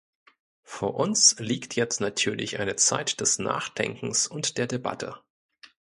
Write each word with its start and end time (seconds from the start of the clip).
Vor 0.63 0.95
uns 0.95 1.35
liegt 1.39 1.75
jetzt 1.75 2.01
natürlich 2.01 2.57
eine 2.59 2.75
Zeit 2.75 3.21
des 3.21 3.37
Nachdenkens 3.37 4.25
und 4.25 4.57
der 4.57 4.65
Debatte. 4.65 5.21